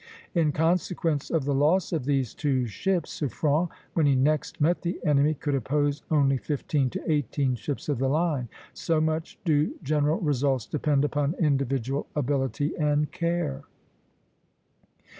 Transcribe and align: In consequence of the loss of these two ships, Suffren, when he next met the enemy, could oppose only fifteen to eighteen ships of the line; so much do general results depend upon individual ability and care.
In 0.33 0.51
consequence 0.51 1.29
of 1.29 1.45
the 1.45 1.53
loss 1.53 1.93
of 1.93 2.05
these 2.05 2.33
two 2.33 2.65
ships, 2.65 3.11
Suffren, 3.21 3.69
when 3.93 4.07
he 4.07 4.15
next 4.15 4.59
met 4.59 4.81
the 4.81 4.99
enemy, 5.05 5.35
could 5.35 5.53
oppose 5.53 6.01
only 6.09 6.37
fifteen 6.37 6.89
to 6.89 7.03
eighteen 7.05 7.53
ships 7.53 7.87
of 7.87 7.99
the 7.99 8.09
line; 8.09 8.49
so 8.73 8.99
much 8.99 9.37
do 9.45 9.75
general 9.83 10.19
results 10.19 10.65
depend 10.65 11.05
upon 11.05 11.35
individual 11.35 12.07
ability 12.15 12.75
and 12.79 13.11
care. 13.11 13.61